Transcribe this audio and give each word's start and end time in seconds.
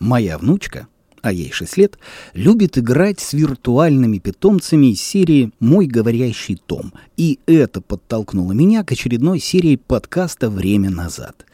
Моя 0.00 0.38
внучка, 0.38 0.86
а 1.22 1.32
ей 1.32 1.50
6 1.50 1.76
лет, 1.76 1.98
любит 2.32 2.78
играть 2.78 3.18
с 3.18 3.32
виртуальными 3.32 4.18
питомцами 4.18 4.92
из 4.92 5.02
серии 5.02 5.50
«Мой 5.58 5.86
говорящий 5.86 6.54
Том». 6.54 6.92
И 7.16 7.40
это 7.46 7.80
подтолкнуло 7.80 8.52
меня 8.52 8.84
к 8.84 8.92
очередной 8.92 9.40
серии 9.40 9.74
подкаста 9.74 10.50
«Время 10.50 10.90
назад». 10.90 11.44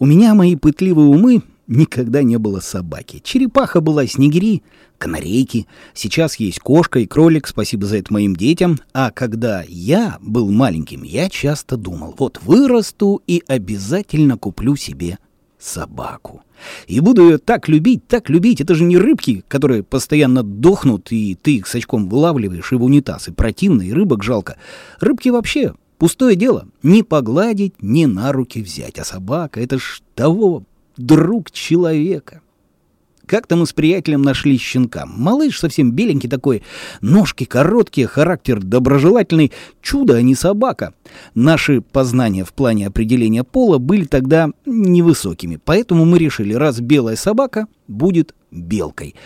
У 0.00 0.06
меня, 0.06 0.34
мои 0.34 0.56
пытливые 0.56 1.06
умы, 1.06 1.44
никогда 1.68 2.24
не 2.24 2.38
было 2.38 2.58
собаки. 2.58 3.22
Черепаха 3.22 3.80
была 3.80 4.04
снегири, 4.08 4.64
канарейки. 4.98 5.68
Сейчас 5.94 6.40
есть 6.40 6.58
кошка 6.58 6.98
и 6.98 7.06
кролик, 7.06 7.46
спасибо 7.46 7.86
за 7.86 7.98
это 7.98 8.12
моим 8.12 8.34
детям. 8.34 8.80
А 8.94 9.12
когда 9.12 9.62
я 9.68 10.18
был 10.20 10.50
маленьким, 10.50 11.04
я 11.04 11.30
часто 11.30 11.76
думал, 11.76 12.16
вот 12.18 12.40
вырасту 12.42 13.22
и 13.28 13.44
обязательно 13.46 14.36
куплю 14.36 14.74
себе 14.74 15.18
собаку. 15.58 16.42
И 16.86 17.00
буду 17.00 17.22
ее 17.22 17.38
так 17.38 17.68
любить, 17.68 18.06
так 18.06 18.30
любить. 18.30 18.60
Это 18.60 18.74
же 18.74 18.84
не 18.84 18.96
рыбки, 18.96 19.44
которые 19.48 19.82
постоянно 19.82 20.42
дохнут, 20.42 21.12
и 21.12 21.34
ты 21.34 21.56
их 21.56 21.66
с 21.66 21.74
очком 21.74 22.08
вылавливаешь 22.08 22.72
и 22.72 22.76
в 22.76 22.84
унитаз, 22.84 23.28
и 23.28 23.32
противно, 23.32 23.82
и 23.82 23.92
рыбок 23.92 24.22
жалко. 24.22 24.56
Рыбки 25.00 25.28
вообще 25.28 25.74
пустое 25.98 26.36
дело. 26.36 26.68
Не 26.82 27.02
погладить, 27.02 27.74
ни 27.80 28.04
на 28.06 28.32
руки 28.32 28.62
взять. 28.62 28.98
А 28.98 29.04
собака— 29.04 29.60
это 29.62 29.78
ж 29.78 30.02
того 30.14 30.64
друг 30.96 31.50
человека. 31.50 32.40
Как-то 33.26 33.56
мы 33.56 33.66
с 33.66 33.72
приятелем 33.72 34.22
нашли 34.22 34.56
щенка. 34.56 35.04
Малыш 35.04 35.58
совсем 35.58 35.90
беленький 35.92 36.28
такой, 36.28 36.62
ножки 37.00 37.44
короткие, 37.44 38.06
характер 38.06 38.62
доброжелательный. 38.62 39.52
Чудо, 39.82 40.14
а 40.14 40.22
не 40.22 40.34
собака. 40.34 40.94
Наши 41.34 41.80
познания 41.80 42.44
в 42.44 42.52
плане 42.52 42.86
определения 42.86 43.42
пола 43.42 43.78
были 43.78 44.04
тогда 44.04 44.50
невысокими, 44.64 45.58
поэтому 45.62 46.04
мы 46.04 46.18
решили, 46.18 46.54
раз 46.54 46.80
белая 46.80 47.16
собака, 47.16 47.66
будет 47.88 48.34
белкой. 48.52 49.16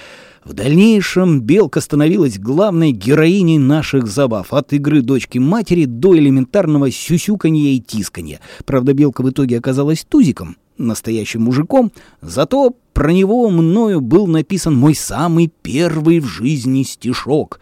В 0.44 0.54
дальнейшем 0.54 1.42
белка 1.42 1.82
становилась 1.82 2.38
главной 2.38 2.92
героиней 2.92 3.58
наших 3.58 4.06
забав, 4.06 4.54
от 4.54 4.72
игры 4.72 5.02
дочки 5.02 5.36
матери 5.36 5.84
до 5.84 6.16
элементарного 6.16 6.90
сюсюканья 6.90 7.72
и 7.72 7.80
тисканья. 7.80 8.40
Правда, 8.64 8.94
белка 8.94 9.20
в 9.22 9.28
итоге 9.28 9.58
оказалась 9.58 10.06
тузиком, 10.08 10.56
настоящим 10.86 11.42
мужиком, 11.42 11.92
зато 12.20 12.74
про 12.92 13.12
него 13.12 13.48
мною 13.50 14.00
был 14.00 14.26
написан 14.26 14.74
мой 14.74 14.94
самый 14.94 15.50
первый 15.62 16.20
в 16.20 16.26
жизни 16.26 16.82
стишок. 16.82 17.60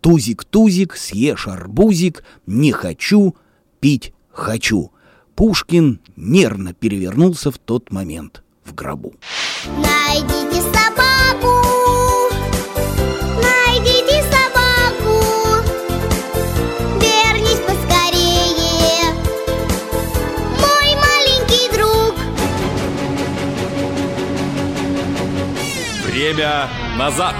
«Тузик-тузик, 0.00 0.96
съешь 0.96 1.46
арбузик, 1.46 2.24
не 2.46 2.72
хочу, 2.72 3.36
пить 3.80 4.14
хочу». 4.30 4.92
Пушкин 5.34 6.00
нервно 6.16 6.74
перевернулся 6.74 7.50
в 7.50 7.58
тот 7.58 7.90
момент 7.90 8.42
в 8.64 8.74
гробу. 8.74 9.14
Найдите 9.66 10.60
собаку, 10.62 10.99
Время 26.20 26.68
назад! 26.98 27.34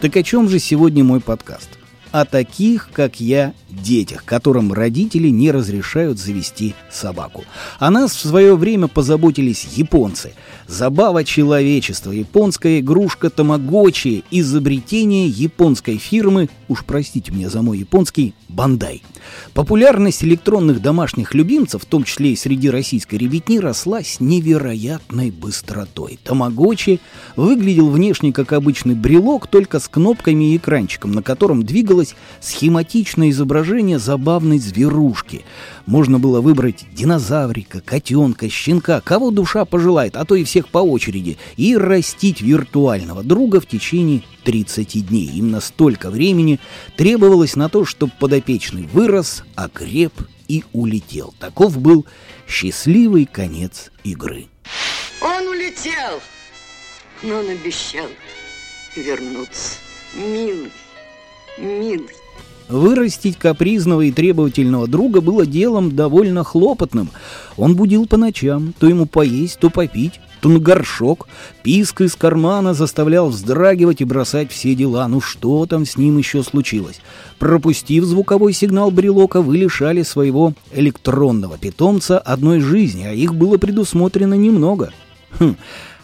Так 0.00 0.16
о 0.16 0.22
чем 0.24 0.48
же 0.48 0.58
сегодня 0.58 1.04
мой 1.04 1.20
подкаст? 1.20 1.78
О 2.10 2.24
таких, 2.24 2.90
как 2.92 3.20
я, 3.20 3.54
детях, 3.82 4.24
которым 4.24 4.72
родители 4.72 5.28
не 5.28 5.50
разрешают 5.50 6.18
завести 6.18 6.74
собаку. 6.90 7.44
О 7.78 7.90
нас 7.90 8.12
в 8.12 8.20
свое 8.20 8.56
время 8.56 8.88
позаботились 8.88 9.66
японцы. 9.76 10.34
Забава 10.66 11.24
человечества, 11.24 12.10
японская 12.10 12.80
игрушка 12.80 13.30
Тамагочи, 13.30 14.24
изобретение 14.30 15.28
японской 15.28 15.98
фирмы, 15.98 16.48
уж 16.68 16.84
простите 16.84 17.32
меня 17.32 17.50
за 17.50 17.62
мой 17.62 17.78
японский, 17.78 18.34
Бандай. 18.48 19.02
Популярность 19.52 20.22
электронных 20.22 20.80
домашних 20.80 21.34
любимцев, 21.34 21.82
в 21.82 21.86
том 21.86 22.04
числе 22.04 22.32
и 22.32 22.36
среди 22.36 22.70
российской 22.70 23.16
ребятни, 23.16 23.58
росла 23.58 24.02
с 24.02 24.20
невероятной 24.20 25.30
быстротой. 25.30 26.18
Тамагочи 26.22 27.00
выглядел 27.36 27.90
внешне 27.90 28.32
как 28.32 28.52
обычный 28.52 28.94
брелок, 28.94 29.48
только 29.48 29.80
с 29.80 29.88
кнопками 29.88 30.52
и 30.52 30.56
экранчиком, 30.56 31.12
на 31.12 31.22
котором 31.22 31.64
двигалось 31.64 32.14
схематичное 32.40 33.30
изображение 33.30 33.63
забавной 33.98 34.58
зверушки. 34.58 35.44
Можно 35.86 36.18
было 36.18 36.40
выбрать 36.40 36.86
динозаврика, 36.92 37.80
котенка, 37.80 38.48
щенка, 38.48 39.00
кого 39.00 39.30
душа 39.30 39.64
пожелает, 39.64 40.16
а 40.16 40.24
то 40.24 40.34
и 40.34 40.44
всех 40.44 40.68
по 40.68 40.78
очереди, 40.78 41.38
и 41.56 41.76
растить 41.76 42.40
виртуального 42.40 43.22
друга 43.22 43.60
в 43.60 43.66
течение 43.66 44.22
30 44.44 45.06
дней. 45.08 45.30
Именно 45.34 45.60
столько 45.60 46.10
времени 46.10 46.60
требовалось 46.96 47.56
на 47.56 47.68
то, 47.68 47.84
чтобы 47.84 48.12
подопечный 48.18 48.88
вырос, 48.92 49.44
окреп 49.54 50.12
и 50.48 50.64
улетел. 50.72 51.34
Таков 51.38 51.78
был 51.78 52.06
счастливый 52.46 53.26
конец 53.26 53.90
игры. 54.04 54.46
Он 55.20 55.48
улетел, 55.48 56.20
но 57.22 57.38
он 57.38 57.48
обещал 57.48 58.06
вернуться. 58.96 59.78
Милый, 60.14 60.70
милый. 61.58 62.23
Вырастить 62.68 63.36
капризного 63.36 64.02
и 64.02 64.12
требовательного 64.12 64.86
друга 64.86 65.20
было 65.20 65.44
делом 65.44 65.94
довольно 65.94 66.44
хлопотным. 66.44 67.10
Он 67.56 67.76
будил 67.76 68.06
по 68.06 68.16
ночам, 68.16 68.72
то 68.78 68.88
ему 68.88 69.04
поесть, 69.04 69.58
то 69.58 69.68
попить, 69.68 70.20
то 70.40 70.48
на 70.48 70.58
горшок. 70.58 71.28
Писк 71.62 72.00
из 72.00 72.16
кармана 72.16 72.72
заставлял 72.72 73.28
вздрагивать 73.28 74.00
и 74.00 74.04
бросать 74.04 74.50
все 74.50 74.74
дела. 74.74 75.06
Ну 75.08 75.20
что 75.20 75.66
там 75.66 75.84
с 75.84 75.98
ним 75.98 76.16
еще 76.16 76.42
случилось? 76.42 77.00
Пропустив 77.38 78.04
звуковой 78.04 78.54
сигнал 78.54 78.90
брелока, 78.90 79.42
вы 79.42 79.58
лишали 79.58 80.02
своего 80.02 80.54
электронного 80.72 81.58
питомца 81.58 82.18
одной 82.18 82.60
жизни, 82.60 83.04
а 83.04 83.12
их 83.12 83.34
было 83.34 83.58
предусмотрено 83.58 84.34
немного. 84.34 84.90
Хм, 85.38 85.56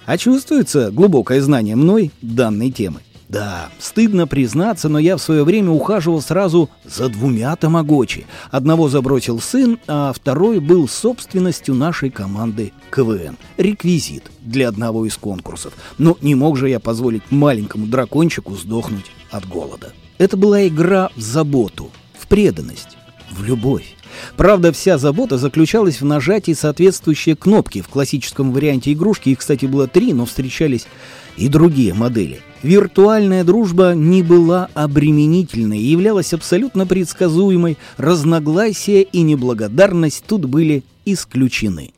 а 0.04 0.18
чувствуется 0.18 0.90
глубокое 0.90 1.40
знание 1.40 1.76
мной 1.76 2.10
данной 2.20 2.70
темы. 2.70 3.00
Да, 3.30 3.68
стыдно 3.78 4.26
признаться, 4.26 4.88
но 4.88 4.98
я 4.98 5.16
в 5.16 5.22
свое 5.22 5.44
время 5.44 5.70
ухаживал 5.70 6.20
сразу 6.20 6.68
за 6.84 7.08
двумя 7.08 7.54
тамагочи. 7.54 8.26
Одного 8.50 8.88
забросил 8.88 9.40
сын, 9.40 9.78
а 9.86 10.12
второй 10.12 10.58
был 10.58 10.88
собственностью 10.88 11.76
нашей 11.76 12.10
команды 12.10 12.72
КВН. 12.90 13.36
Реквизит 13.56 14.24
для 14.40 14.66
одного 14.66 15.06
из 15.06 15.16
конкурсов. 15.16 15.74
Но 15.96 16.18
не 16.20 16.34
мог 16.34 16.56
же 16.56 16.68
я 16.68 16.80
позволить 16.80 17.22
маленькому 17.30 17.86
дракончику 17.86 18.56
сдохнуть 18.56 19.12
от 19.30 19.46
голода. 19.46 19.92
Это 20.18 20.36
была 20.36 20.66
игра 20.66 21.10
в 21.14 21.20
заботу, 21.20 21.90
в 22.18 22.26
преданность, 22.26 22.98
в 23.30 23.44
любовь. 23.44 23.94
Правда, 24.36 24.72
вся 24.72 24.98
забота 24.98 25.38
заключалась 25.38 26.00
в 26.00 26.04
нажатии 26.04 26.52
соответствующей 26.52 27.36
кнопки. 27.36 27.80
В 27.80 27.88
классическом 27.88 28.50
варианте 28.50 28.92
игрушки 28.92 29.28
их, 29.28 29.38
кстати, 29.38 29.66
было 29.66 29.86
три, 29.86 30.12
но 30.14 30.26
встречались 30.26 30.88
и 31.36 31.46
другие 31.46 31.94
модели. 31.94 32.40
Виртуальная 32.62 33.42
дружба 33.42 33.94
не 33.94 34.22
была 34.22 34.68
обременительной 34.74 35.78
и 35.78 35.86
являлась 35.86 36.34
абсолютно 36.34 36.86
предсказуемой. 36.86 37.78
Разногласия 37.96 39.02
и 39.02 39.22
неблагодарность 39.22 40.24
тут 40.26 40.44
были 40.44 40.82
исключены. 41.06 41.92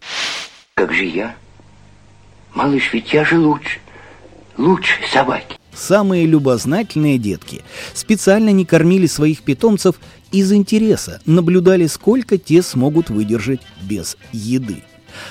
Как 0.75 0.93
же 0.93 1.05
я? 1.05 1.35
Малыш, 2.55 2.93
ведь 2.93 3.13
я 3.13 3.25
же 3.25 3.39
лучше. 3.39 3.79
Лучше 4.57 4.95
собаки. 5.13 5.57
Самые 5.75 6.27
любознательные 6.27 7.19
детки 7.19 7.63
специально 7.95 8.51
не 8.51 8.65
кормили 8.65 9.07
своих 9.07 9.43
питомцев 9.43 9.97
из 10.31 10.53
интереса, 10.53 11.21
наблюдали, 11.25 11.87
сколько 11.87 12.37
те 12.39 12.63
смогут 12.63 13.11
выдержать 13.11 13.63
без 13.83 14.17
еды. 14.33 14.83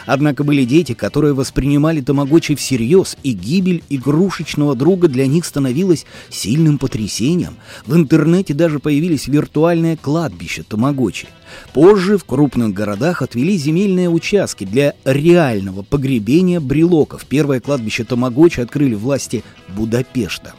Однако 0.06 0.44
были 0.44 0.66
дети, 0.66 0.94
которые 0.94 1.34
воспринимали 1.34 2.02
тамагочи 2.02 2.56
всерьез, 2.56 3.18
и 3.24 3.32
гибель 3.32 3.84
игрушечного 3.90 4.76
друга 4.76 5.08
для 5.08 5.28
них 5.28 5.46
становилась 5.46 6.06
сильным 6.30 6.78
потрясением. 6.78 7.56
В 7.86 7.96
интернете 7.96 8.54
даже 8.54 8.80
появились 8.80 9.28
виртуальные 9.28 9.98
кладбища 9.98 10.64
тамагочи. 10.64 11.28
Позже 11.74 12.18
в 12.18 12.24
крупных 12.26 12.74
городах 12.74 13.22
отвели 13.22 13.58
земельные 13.58 14.10
участки 14.10 14.64
для 14.64 14.94
реального 15.06 15.84
погребения 15.84 16.60
брелоков. 16.60 17.26
Первое 17.26 17.60
кладбище 17.60 18.04
тамагочи 18.04 18.62
открыли 18.62 18.96
власти 18.96 19.44
Будапешта. 19.70 20.54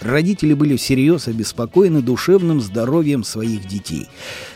Родители 0.00 0.54
были 0.54 0.76
всерьез 0.76 1.28
обеспокоены 1.28 2.02
душевным 2.02 2.60
здоровьем 2.60 3.24
своих 3.24 3.66
детей. 3.66 4.08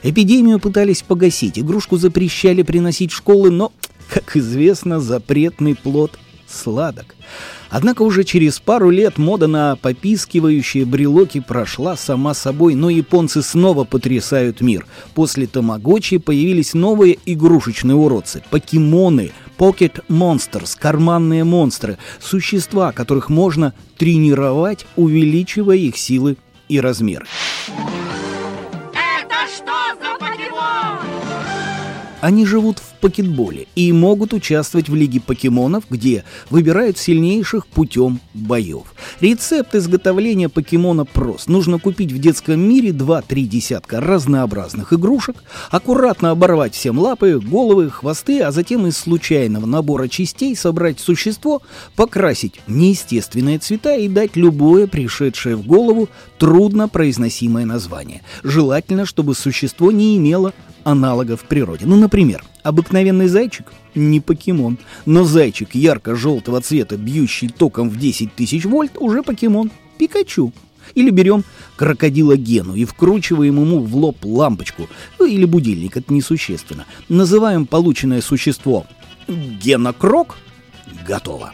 Эпидемию 0.02 0.58
пытались 0.58 1.02
погасить, 1.02 1.58
игрушку 1.58 1.96
запрещали 1.96 2.62
приносить 2.62 3.12
в 3.12 3.16
школы, 3.16 3.50
но 3.50 3.72
как 4.12 4.36
известно, 4.36 5.00
запретный 5.00 5.74
плод 5.74 6.18
сладок. 6.46 7.14
Однако 7.70 8.02
уже 8.02 8.24
через 8.24 8.58
пару 8.58 8.88
лет 8.88 9.18
мода 9.18 9.46
на 9.46 9.76
попискивающие 9.76 10.86
брелоки 10.86 11.40
прошла 11.40 11.96
сама 11.96 12.32
собой, 12.32 12.74
но 12.74 12.88
японцы 12.88 13.42
снова 13.42 13.84
потрясают 13.84 14.62
мир. 14.62 14.86
После 15.14 15.46
Тамагочи 15.46 16.16
появились 16.16 16.72
новые 16.72 17.18
игрушечные 17.26 17.96
уродцы– 17.96 18.42
покемоны, 18.50 19.32
Pocket 19.58 20.04
Monsters, 20.08 20.76
карманные 20.78 21.44
монстры, 21.44 21.98
существа, 22.20 22.92
которых 22.92 23.28
можно 23.28 23.74
тренировать, 23.98 24.86
увеличивая 24.96 25.76
их 25.76 25.98
силы 25.98 26.36
и 26.68 26.80
размеры. 26.80 27.26
Они 32.20 32.44
живут 32.44 32.80
в 32.80 33.00
покетболе 33.00 33.68
и 33.76 33.92
могут 33.92 34.32
участвовать 34.32 34.88
в 34.88 34.94
Лиге 34.94 35.20
покемонов, 35.20 35.84
где 35.88 36.24
выбирают 36.50 36.98
сильнейших 36.98 37.68
путем 37.68 38.20
боев. 38.34 38.92
Рецепт 39.20 39.76
изготовления 39.76 40.48
покемона 40.48 41.04
прост. 41.04 41.48
Нужно 41.48 41.78
купить 41.78 42.10
в 42.10 42.18
детском 42.18 42.58
мире 42.58 42.90
2-3 42.90 43.42
десятка 43.42 44.00
разнообразных 44.00 44.92
игрушек, 44.92 45.36
аккуратно 45.70 46.32
оборвать 46.32 46.74
всем 46.74 46.98
лапы, 46.98 47.38
головы, 47.38 47.88
хвосты, 47.88 48.40
а 48.40 48.50
затем 48.50 48.88
из 48.88 48.96
случайного 48.98 49.66
набора 49.66 50.08
частей 50.08 50.56
собрать 50.56 50.98
существо, 50.98 51.62
покрасить 51.94 52.60
неестественные 52.66 53.60
цвета 53.60 53.94
и 53.94 54.08
дать 54.08 54.34
любое 54.34 54.88
пришедшее 54.88 55.54
в 55.54 55.64
голову 55.64 56.08
трудно 56.38 56.88
произносимое 56.88 57.64
название. 57.64 58.22
Желательно, 58.42 59.06
чтобы 59.06 59.36
существо 59.36 59.92
не 59.92 60.16
имело 60.16 60.52
аналогов 60.90 61.42
в 61.42 61.44
природе. 61.44 61.86
Ну, 61.86 61.96
например, 61.96 62.42
обыкновенный 62.62 63.28
зайчик– 63.28 63.72
не 63.94 64.20
покемон, 64.20 64.78
но 65.06 65.24
зайчик 65.24 65.74
ярко-желтого 65.74 66.60
цвета, 66.60 66.96
бьющий 66.96 67.48
током 67.48 67.90
в 67.90 67.98
10 67.98 68.34
тысяч 68.34 68.64
вольт, 68.64 68.92
уже 68.98 69.22
покемон– 69.22 69.70
Пикачу. 69.98 70.52
Или 70.94 71.10
берем 71.10 71.44
крокодила 71.76 72.36
Гену 72.36 72.74
и 72.74 72.84
вкручиваем 72.84 73.60
ему 73.60 73.80
в 73.80 73.94
лоб 73.96 74.24
лампочку, 74.24 74.88
ну, 75.18 75.26
или 75.26 75.44
будильник, 75.44 75.96
это 75.96 76.12
несущественно. 76.12 76.86
Называем 77.08 77.66
полученное 77.66 78.22
существо 78.22 78.86
Генокрок– 79.28 80.38
готово. 81.06 81.52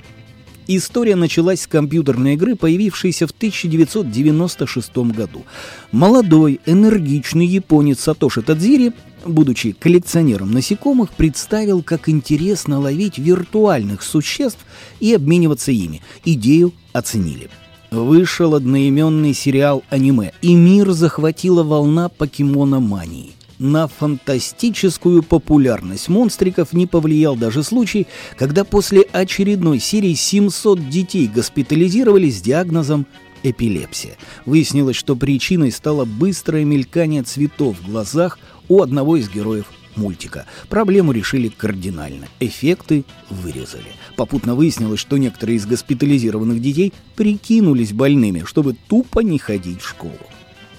История 0.67 1.17
началась 1.17 1.63
с 1.63 1.67
компьютерной 1.67 2.35
игры, 2.35 2.57
появившейся 2.57 3.27
в 3.27 3.33
1996 3.33 4.97
году. 4.97 5.45
Молодой, 5.93 6.61
энергичный 6.67 7.47
японец 7.47 8.01
Сатоши 8.01 8.43
Тадзири 8.43 8.93
будучи 9.27 9.73
коллекционером 9.73 10.53
насекомых, 10.53 11.11
представил, 11.11 11.83
как 11.83 12.09
интересно 12.09 12.79
ловить 12.79 13.19
виртуальных 13.19 14.03
существ 14.03 14.61
и 15.01 15.15
обмениваться 15.15 15.73
ими. 15.73 16.03
Идею 16.25 16.73
оценили. 16.93 17.49
Вышел 17.91 18.55
одноименный 18.55 19.35
сериал 19.35 19.85
аниме, 19.89 20.33
и 20.43 20.55
мир 20.55 20.91
захватила 20.91 21.63
волна 21.63 22.09
покемономании. 22.09 23.34
На 23.59 23.87
фантастическую 23.87 25.23
популярность 25.23 26.09
монстриков 26.09 26.73
не 26.73 26.87
повлиял 26.87 27.37
даже 27.37 27.63
случай, 27.63 28.07
когда 28.37 28.65
после 28.65 29.03
очередной 29.03 29.79
серии 29.79 30.15
700 30.15 30.89
детей 30.89 31.29
госпитализировали 31.29 32.31
с 32.31 32.43
диагнозом 32.43 33.07
эпилепсия. 33.45 34.17
Выяснилось, 34.45 34.97
что 34.97 35.15
причиной 35.15 35.71
стало 35.71 36.05
быстрое 36.05 36.65
мелькание 36.65 37.23
цветов 37.23 37.79
в 37.79 37.91
глазах 37.91 38.39
у 38.69 38.83
одного 38.83 39.17
из 39.17 39.29
героев 39.29 39.67
мультика. 39.95 40.47
Проблему 40.69 41.13
решили 41.13 41.49
кардинально. 41.49 42.27
Эффекты 42.41 43.05
вырезали. 43.31 43.87
Попутно 44.17 44.57
выяснилось, 44.57 44.99
что 44.99 45.17
некоторые 45.17 45.57
из 45.57 45.67
госпитализированных 45.67 46.61
детей 46.61 46.93
прикинулись 47.15 47.93
больными, 47.93 48.45
чтобы 48.45 48.75
тупо 48.89 49.21
не 49.21 49.39
ходить 49.39 49.81
в 49.81 49.89
школу. 49.89 50.19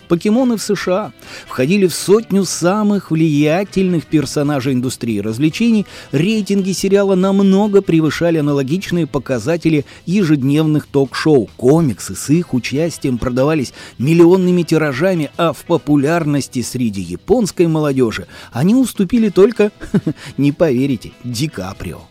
Покемоны 0.08 0.58
в 0.58 0.62
США 0.62 1.12
входили 1.48 1.88
в 1.88 1.94
сотню 1.94 2.46
самых 2.46 3.12
влиятельных 3.12 4.06
персонажей 4.06 4.74
индустрии 4.74 5.20
развлечений. 5.20 5.86
Рейтинги 6.12 6.72
сериала 6.72 7.16
намного 7.16 7.82
превышали 7.82 8.38
аналогичные 8.38 9.08
показатели 9.08 9.86
ежедневных 10.06 10.86
ток-шоу. 10.86 11.50
Комиксы 11.58 12.16
с 12.16 12.30
их 12.30 12.54
участием 12.54 13.18
продавались 13.18 13.74
миллионными 13.98 14.64
тиражами, 14.64 15.32
а 15.38 15.54
в 15.54 15.66
популярности 15.66 16.62
среди 16.62 17.02
японской 17.02 17.68
молодежи 17.68 18.28
они 18.52 18.76
уступили 18.76 19.30
только, 19.30 19.72
не 20.38 20.52
поверите, 20.52 21.12
Ди 21.24 21.48
Каприо. 21.48 22.02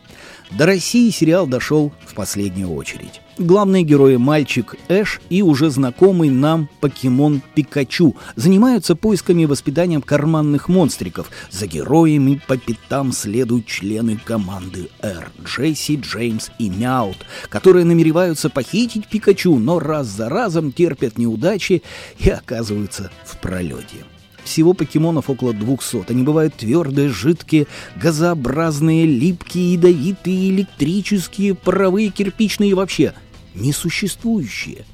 До 0.50 0.67
России 0.67 1.11
сериал 1.11 1.46
дошел 1.46 1.93
в 2.06 2.14
последнюю 2.14 2.70
очередь. 2.73 3.20
Главные 3.38 3.82
герои 3.82 4.17
мальчик 4.17 4.76
Эш 4.88 5.20
и 5.29 5.43
уже 5.43 5.70
знакомый 5.70 6.31
нам 6.31 6.69
покемон 6.81 7.43
Пикачу 7.55 8.14
занимаются 8.37 8.94
поисками 8.94 9.43
и 9.43 9.46
воспитанием 9.46 10.02
карманных 10.02 10.69
монстриков. 10.69 11.31
За 11.50 11.67
героями 11.67 12.41
по 12.46 12.56
пятам 12.56 13.12
следуют 13.12 13.67
члены 13.67 14.20
команды 14.25 14.91
Р 15.00 15.32
Джесси, 15.43 15.96
Джеймс 15.96 16.50
и 16.61 16.70
Мяут, 16.70 17.26
которые 17.49 17.85
намереваются 17.85 18.50
похитить 18.50 19.08
Пикачу, 19.08 19.56
но 19.58 19.81
раз 19.81 20.06
за 20.06 20.29
разом 20.29 20.70
терпят 20.70 21.19
неудачи 21.19 21.82
и 22.19 22.31
оказываются 22.31 23.11
в 23.25 23.40
пролете. 23.40 24.05
Всего 24.44 24.75
покемонов 24.75 25.31
около 25.31 25.52
200. 25.52 26.11
Они 26.11 26.23
бывают 26.23 26.55
твердые, 26.55 27.08
жидкие, 27.08 27.67
газообразные, 27.96 29.06
липкие, 29.06 29.75
ядовитые, 29.75 30.50
электрические, 30.50 31.55
паровые, 31.55 32.11
кирпичные 32.11 32.70
и 32.70 32.75
вообще 32.75 33.14
несуществующие. 33.55 34.85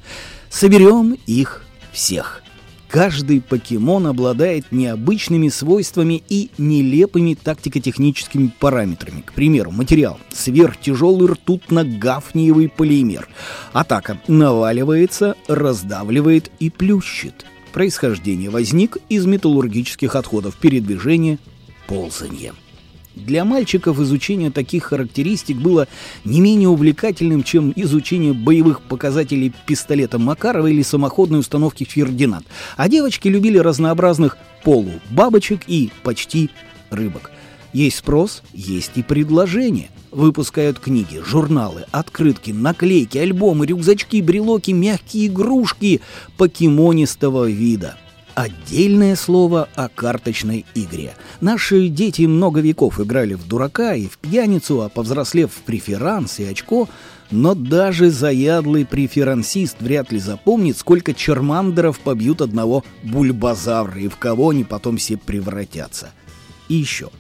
Соберем 0.49 1.17
их 1.27 1.65
всех. 1.93 2.43
Каждый 2.89 3.41
покемон 3.41 4.09
обладает 4.09 4.73
необычными 4.73 5.49
свойствами 5.49 6.25
и 6.29 6.51
нелепыми 6.59 7.35
тактико-техническими 7.35 8.51
параметрами. 8.59 9.21
К 9.21 9.33
примеру, 9.33 9.71
материал– 9.71 10.19
сверхтяжелый 10.33 11.29
ртутно-гафниевый 11.29 12.69
полимер. 12.69 13.29
Атака 13.73 14.21
наваливается, 14.27 15.37
раздавливает 15.47 16.51
и 16.59 16.69
плющит. 16.69 17.47
Происхождение 17.73 18.51
возник 18.51 18.99
из 19.09 19.27
металлургических 19.27 20.17
отходов 20.17 20.57
передвижения, 20.57 21.39
ползания. 21.87 22.53
Для 23.15 23.45
мальчиков 23.45 23.99
изучение 24.01 24.51
таких 24.51 24.85
характеристик 24.85 25.57
было 25.57 25.89
не 26.25 26.41
менее 26.41 26.69
увлекательным, 26.69 27.43
чем 27.43 27.73
изучение 27.77 28.33
боевых 28.33 28.81
показателей 28.83 29.53
пистолета 29.67 30.19
Макарова 30.19 30.69
или 30.69 30.83
самоходной 30.83 31.41
установки 31.41 31.85
Фердинанд. 31.85 32.47
А 32.77 32.89
девочки 32.89 33.29
любили 33.29 33.59
разнообразных 33.59 34.39
полубабочек 34.65 35.63
и 35.67 35.91
почти 36.03 36.51
рыбок. 36.91 37.31
Есть 37.73 37.99
спрос, 37.99 38.43
есть 38.53 38.93
и 38.97 39.03
предложение. 39.03 39.91
Выпускают 40.11 40.81
книги, 40.81 41.23
журналы, 41.25 41.85
открытки, 41.93 42.51
наклейки, 42.51 43.17
альбомы, 43.19 43.67
рюкзачки, 43.67 44.21
брелоки, 44.23 44.73
мягкие 44.73 45.29
игрушки 45.29 46.01
покемонистого 46.37 47.49
вида. 47.49 47.97
Отдельное 48.35 49.17
слово 49.17 49.69
о 49.75 49.89
карточной 49.89 50.65
игре. 50.75 51.15
Наши 51.41 51.89
дети 51.89 52.23
много 52.23 52.61
веков 52.61 53.01
играли 53.01 53.35
в 53.35 53.47
дурака 53.47 53.95
и 53.95 54.07
в 54.07 54.19
пьяницу, 54.19 54.83
а 54.83 54.89
повзрослев 54.89 55.53
в 55.53 55.63
преферанс 55.63 56.41
и 56.41 56.45
очко, 56.45 56.89
но 57.31 57.55
даже 57.55 58.11
заядлый 58.11 58.85
преферансист 58.85 59.77
вряд 59.81 60.11
ли 60.11 60.19
запомнит, 60.19 60.77
сколько 60.77 61.15
чермандеров 61.15 62.01
побьют 62.01 62.41
одного 62.41 62.85
бульбазавра 63.05 64.01
и 64.01 64.09
в 64.09 64.17
кого 64.17 64.51
они 64.51 64.65
потом 64.65 64.97
все 64.97 65.17
превратятся. 65.17 66.11
И 66.69 66.75
еще. 66.75 67.11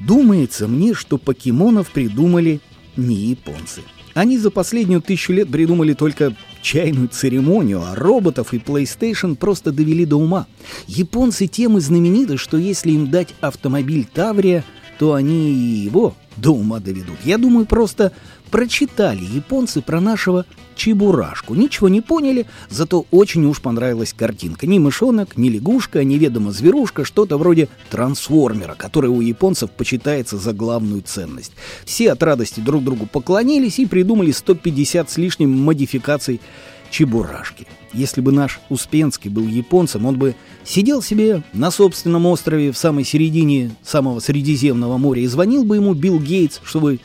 Думается 0.00 0.68
мне, 0.68 0.94
что 0.94 1.18
покемонов 1.18 1.90
придумали 1.90 2.60
не 2.96 3.14
японцы. 3.14 3.82
Они 4.14 4.36
за 4.38 4.50
последнюю 4.50 5.00
тысячу 5.00 5.32
лет 5.32 5.48
придумали 5.50 5.92
только 5.92 6.34
чайную 6.60 7.08
церемонию, 7.08 7.82
а 7.82 7.94
роботов 7.94 8.52
и 8.52 8.58
PlayStation 8.58 9.36
просто 9.36 9.70
довели 9.70 10.04
до 10.04 10.16
ума. 10.16 10.46
Японцы 10.86 11.46
тем 11.46 11.78
и 11.78 11.80
знамениты, 11.80 12.36
что 12.36 12.56
если 12.56 12.90
им 12.90 13.10
дать 13.10 13.34
автомобиль 13.40 14.06
Таврия, 14.12 14.64
то 14.98 15.14
они 15.14 15.50
его 15.50 16.14
до 16.36 16.50
ума 16.50 16.80
доведут. 16.80 17.18
Я 17.24 17.38
думаю, 17.38 17.66
просто 17.66 18.12
прочитали 18.50 19.24
японцы 19.24 19.80
про 19.82 20.00
нашего 20.00 20.44
Чебурашку. 20.76 21.54
Ничего 21.54 21.88
не 21.88 22.00
поняли, 22.00 22.46
зато 22.70 23.04
очень 23.10 23.44
уж 23.46 23.60
понравилась 23.60 24.12
картинка. 24.12 24.66
Ни 24.66 24.78
мышонок, 24.78 25.36
ни 25.36 25.48
лягушка, 25.48 26.04
неведомо 26.04 26.52
зверушка, 26.52 27.04
что-то 27.04 27.36
вроде 27.36 27.68
трансформера, 27.90 28.74
который 28.76 29.10
у 29.10 29.20
японцев 29.20 29.70
почитается 29.72 30.38
за 30.38 30.52
главную 30.52 31.02
ценность. 31.02 31.52
Все 31.84 32.12
от 32.12 32.22
радости 32.22 32.60
друг 32.60 32.84
другу 32.84 33.06
поклонились 33.06 33.80
и 33.80 33.86
придумали 33.86 34.30
150 34.30 35.10
с 35.10 35.16
лишним 35.16 35.50
модификаций 35.50 36.40
Чебурашки. 36.90 37.66
Если 37.92 38.20
бы 38.20 38.32
наш 38.32 38.60
Успенский 38.68 39.30
был 39.30 39.46
японцем, 39.46 40.06
он 40.06 40.18
бы 40.18 40.34
сидел 40.64 41.02
себе 41.02 41.42
на 41.52 41.70
собственном 41.70 42.26
острове 42.26 42.72
в 42.72 42.78
самой 42.78 43.04
середине 43.04 43.74
самого 43.82 44.20
Средиземного 44.20 44.98
моря 44.98 45.22
и 45.22 45.26
звонил 45.26 45.64
бы 45.64 45.76
ему 45.76 45.94
Билл 45.94 46.18
Гейтс, 46.18 46.60
чтобы 46.64 47.00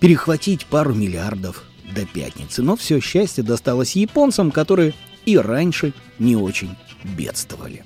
перехватить 0.00 0.66
пару 0.66 0.94
миллиардов 0.94 1.64
до 1.94 2.04
пятницы. 2.04 2.62
Но 2.62 2.76
все 2.76 3.00
счастье 3.00 3.42
досталось 3.42 3.96
японцам, 3.96 4.50
которые 4.50 4.94
и 5.24 5.36
раньше 5.36 5.92
не 6.18 6.36
очень 6.36 6.76
бедствовали. 7.04 7.84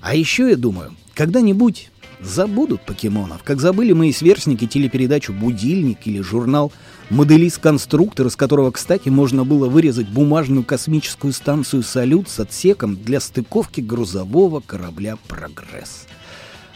А 0.00 0.14
еще 0.14 0.50
я 0.50 0.56
думаю, 0.56 0.94
когда-нибудь 1.14 1.91
забудут 2.22 2.84
покемонов, 2.84 3.42
как 3.42 3.60
забыли 3.60 3.92
мои 3.92 4.12
сверстники 4.12 4.66
телепередачу 4.66 5.32
«Будильник» 5.32 5.98
или 6.06 6.20
журнал 6.20 6.72
«Моделист-конструктор», 7.10 8.26
из 8.26 8.36
которого, 8.36 8.70
кстати, 8.70 9.08
можно 9.08 9.44
было 9.44 9.68
вырезать 9.68 10.08
бумажную 10.08 10.64
космическую 10.64 11.32
станцию 11.32 11.82
«Салют» 11.82 12.28
с 12.28 12.40
отсеком 12.40 12.96
для 12.96 13.20
стыковки 13.20 13.80
грузового 13.80 14.60
корабля 14.60 15.16
«Прогресс». 15.28 16.06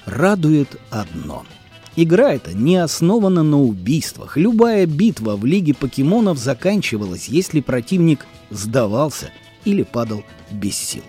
Радует 0.05 0.81
одно— 0.91 1.45
Игра 1.99 2.35
эта 2.35 2.53
не 2.53 2.77
основана 2.77 3.43
на 3.43 3.59
убийствах. 3.59 4.37
Любая 4.37 4.85
битва 4.85 5.35
в 5.35 5.47
Лиге 5.47 5.73
покемонов 5.73 6.37
заканчивалась, 6.37 7.29
если 7.29 7.61
противник 7.61 8.27
сдавался 8.51 9.31
или 9.65 9.83
падал 9.83 10.23
без 10.51 10.77
сил. 10.77 11.03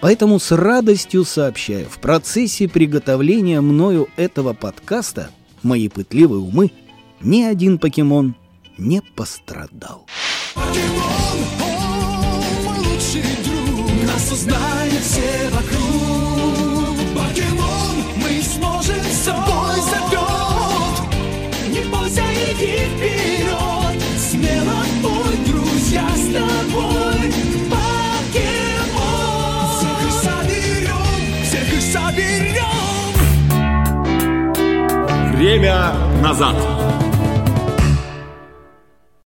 Поэтому 0.00 0.38
с 0.38 0.54
радостью 0.54 1.24
сообщаю, 1.24 1.88
в 1.88 1.98
процессе 1.98 2.68
приготовления 2.68 3.60
мною 3.60 4.08
этого 4.16 4.52
подкаста 4.52 5.30
мои 5.62 5.88
пытливые 5.88 6.40
умы 6.40 6.72
ни 7.20 7.42
один 7.42 7.78
покемон 7.78 8.34
не 8.78 9.00
пострадал. 9.00 10.06
Покемон, 10.54 11.02
о, 11.60 12.42
мой 12.64 12.78
лучший 12.78 13.22
друг, 13.44 14.06
нас 14.06 14.32
узнают 14.32 15.02
все 15.02 15.50
вокруг. 15.50 16.11
Время 35.52 35.92
назад. 36.22 36.56